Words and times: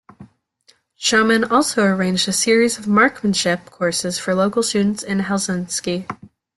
Schauman 0.99 1.51
also 1.51 1.83
arranged 1.83 2.27
a 2.27 2.33
series 2.33 2.79
of 2.79 2.87
marksmanship 2.87 3.69
courses 3.69 4.17
for 4.17 4.33
local 4.33 4.63
students 4.63 5.03
in 5.03 5.19
Helsinki. 5.19 6.07